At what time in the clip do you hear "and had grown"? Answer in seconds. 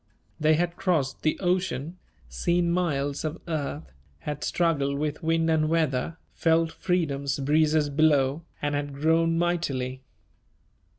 8.63-9.37